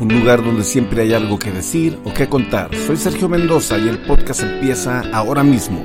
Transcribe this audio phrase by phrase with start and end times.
[0.00, 2.74] un lugar donde siempre hay algo que decir o que contar.
[2.74, 5.84] Soy Sergio Mendoza y el podcast empieza ahora mismo.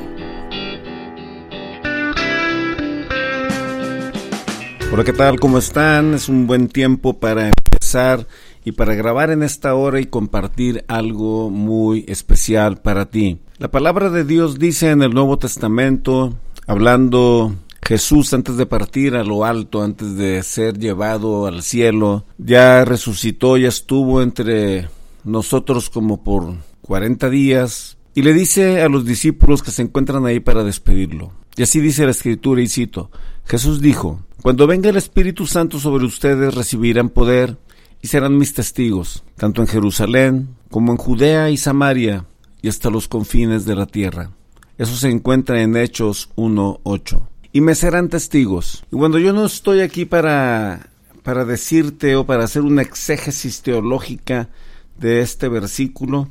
[4.92, 5.40] Hola, ¿qué tal?
[5.40, 6.16] ¿Cómo están?
[6.16, 8.26] Es un buen tiempo para empezar
[8.66, 13.40] y para grabar en esta hora y compartir algo muy especial para ti.
[13.60, 16.34] La palabra de Dios dice en el Nuevo Testamento,
[16.66, 22.86] hablando Jesús antes de partir a lo alto, antes de ser llevado al cielo, ya
[22.86, 24.90] resucitó, ya estuvo entre
[25.24, 30.40] nosotros como por 40 días y le dice a los discípulos que se encuentran ahí
[30.40, 31.32] para despedirlo.
[31.56, 33.12] Y así dice la escritura y cito,
[33.46, 37.58] Jesús dijo, Cuando venga el Espíritu Santo sobre ustedes recibirán poder
[38.02, 42.26] y serán mis testigos, tanto en Jerusalén como en Judea y Samaria
[42.62, 44.32] y hasta los confines de la tierra.
[44.78, 47.22] Eso se encuentra en Hechos 1.8
[47.52, 48.84] y me serán testigos.
[48.92, 50.90] Y cuando yo no estoy aquí para,
[51.24, 54.50] para decirte o para hacer una exégesis teológica
[54.98, 56.30] de este versículo,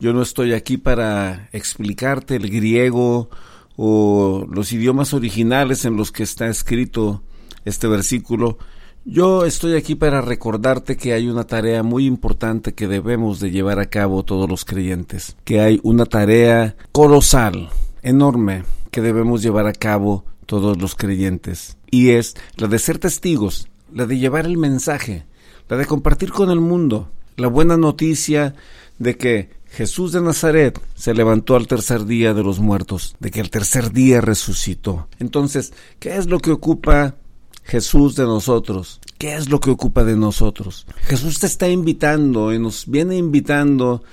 [0.00, 3.30] yo no estoy aquí para explicarte el griego
[3.76, 7.22] o los idiomas originales en los que está escrito
[7.64, 8.58] este versículo.
[9.04, 13.78] Yo estoy aquí para recordarte que hay una tarea muy importante que debemos de llevar
[13.78, 17.68] a cabo todos los creyentes, que hay una tarea colosal,
[18.02, 23.68] enorme, que debemos llevar a cabo todos los creyentes, y es la de ser testigos,
[23.92, 25.26] la de llevar el mensaje,
[25.68, 28.54] la de compartir con el mundo la buena noticia
[28.98, 33.40] de que Jesús de Nazaret se levantó al tercer día de los muertos, de que
[33.40, 35.08] el tercer día resucitó.
[35.18, 37.16] Entonces, ¿qué es lo que ocupa
[37.64, 39.00] Jesús de nosotros?
[39.18, 40.86] ¿Qué es lo que ocupa de nosotros?
[41.02, 44.04] Jesús te está invitando y nos viene invitando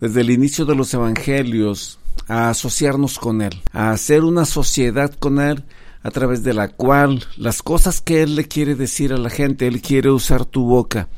[0.00, 5.40] desde el inicio de los evangelios a asociarnos con Él, a hacer una sociedad con
[5.40, 5.64] Él
[6.02, 9.66] a través de la cual las cosas que Él le quiere decir a la gente,
[9.66, 11.08] Él quiere usar tu boca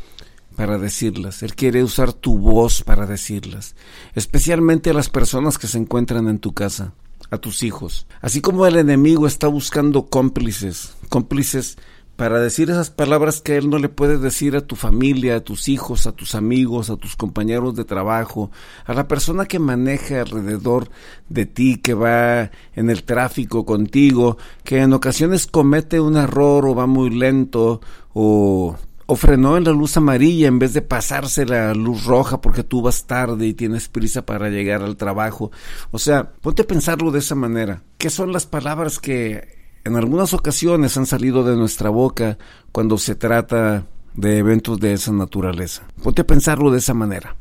[0.57, 3.77] para decirlas, Él quiere usar tu voz para decirlas,
[4.15, 6.95] especialmente a las personas que se encuentran en tu casa,
[7.31, 8.07] a tus hijos.
[8.21, 11.77] Así como el enemigo está buscando cómplices, cómplices
[12.19, 15.69] para decir esas palabras que él no le puede decir a tu familia, a tus
[15.69, 18.51] hijos, a tus amigos, a tus compañeros de trabajo,
[18.87, 20.91] a la persona que maneja alrededor
[21.29, 26.75] de ti, que va en el tráfico contigo, que en ocasiones comete un error o
[26.75, 27.81] va muy lento
[28.15, 28.77] o
[29.11, 32.83] o frenó en la luz amarilla en vez de pasarse la luz roja porque tú
[32.83, 35.51] vas tarde y tienes prisa para llegar al trabajo.
[35.93, 37.85] O sea, ponte a pensarlo de esa manera.
[37.97, 39.58] ¿Qué son las palabras que
[39.89, 42.37] en algunas ocasiones han salido de nuestra boca
[42.73, 45.89] cuando se trata de eventos de esa naturaleza.
[46.03, 47.37] Ponte a pensarlo de esa manera.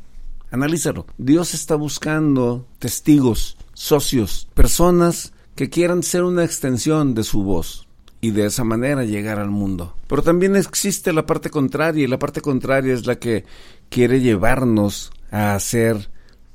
[0.49, 1.05] Analízalo.
[1.17, 7.85] Dios está buscando testigos, socios, personas que quieran ser una extensión de su voz
[8.21, 9.93] y de esa manera llegar al mundo.
[10.07, 13.43] Pero también existe la parte contraria y la parte contraria es la que
[13.89, 16.09] quiere llevarnos a hacer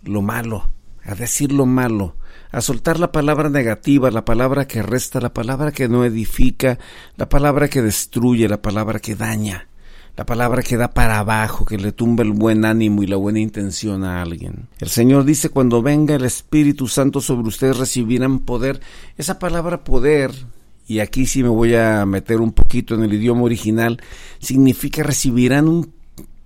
[0.04, 0.70] lo malo,
[1.04, 2.16] a decir lo malo,
[2.50, 6.78] a soltar la palabra negativa, la palabra que resta, la palabra que no edifica,
[7.16, 9.69] la palabra que destruye, la palabra que daña,
[10.16, 13.41] la palabra que da para abajo, que le tumba el buen ánimo y la buena
[13.41, 14.69] intención a alguien.
[14.78, 18.81] El Señor dice, cuando venga el Espíritu Santo sobre ustedes recibirán poder.
[19.16, 20.32] Esa palabra poder,
[20.87, 24.03] y aquí sí me voy a meter un poquito en el idioma original,
[24.38, 25.92] significa recibirán un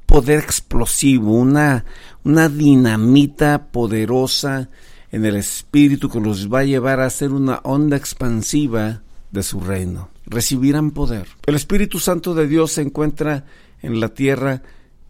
[0.07, 1.85] poder explosivo, una,
[2.23, 4.71] una dinamita poderosa,
[5.11, 9.61] en el Espíritu que los va a llevar a ser una onda expansiva de su
[9.61, 10.11] reino.
[10.27, 11.29] Recibirán poder.
[11.47, 13.45] El Espíritu Santo de Dios se encuentra
[13.83, 14.63] en la tierra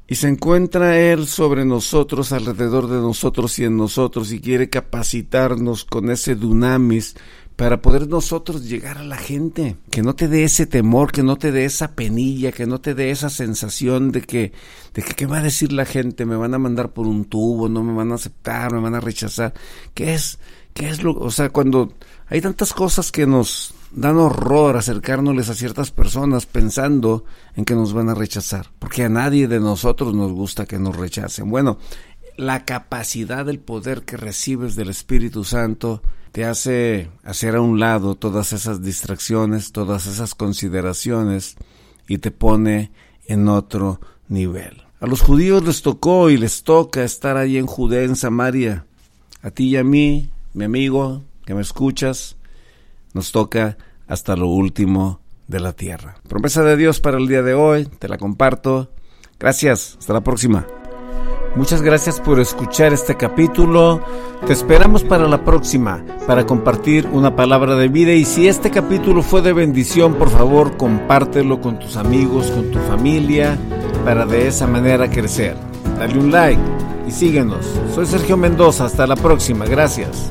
[0.08, 5.84] y se encuentra Él sobre nosotros, alrededor de nosotros y en nosotros, y quiere capacitarnos
[5.84, 7.16] con ese dunamis
[7.56, 11.36] para poder nosotros llegar a la gente, que no te dé ese temor, que no
[11.36, 14.52] te dé esa penilla, que no te dé esa sensación de que,
[14.92, 16.26] de que, ¿qué va a decir la gente?
[16.26, 19.00] Me van a mandar por un tubo, no me van a aceptar, me van a
[19.00, 19.54] rechazar.
[19.94, 20.38] ¿Qué es?
[20.74, 21.14] ¿Qué es lo?
[21.14, 21.94] O sea, cuando
[22.28, 27.24] hay tantas cosas que nos dan horror acercárnosles a ciertas personas pensando
[27.54, 30.94] en que nos van a rechazar, porque a nadie de nosotros nos gusta que nos
[30.94, 31.48] rechacen.
[31.48, 31.78] Bueno,
[32.36, 36.02] la capacidad del poder que recibes del Espíritu Santo
[36.36, 41.56] te hace hacer a un lado todas esas distracciones, todas esas consideraciones
[42.08, 42.92] y te pone
[43.26, 44.82] en otro nivel.
[45.00, 48.84] A los judíos les tocó y les toca estar ahí en Judea, en Samaria,
[49.40, 52.36] A ti y a mí, mi amigo, que me escuchas,
[53.14, 56.18] nos toca hasta lo último de la tierra.
[56.28, 58.90] Promesa de Dios para el día de hoy, te la comparto.
[59.38, 60.66] Gracias, hasta la próxima.
[61.56, 64.02] Muchas gracias por escuchar este capítulo.
[64.46, 68.12] Te esperamos para la próxima, para compartir una palabra de vida.
[68.12, 72.78] Y si este capítulo fue de bendición, por favor, compártelo con tus amigos, con tu
[72.80, 73.56] familia,
[74.04, 75.56] para de esa manera crecer.
[75.98, 76.60] Dale un like
[77.08, 77.64] y síguenos.
[77.94, 78.84] Soy Sergio Mendoza.
[78.84, 79.64] Hasta la próxima.
[79.64, 80.30] Gracias.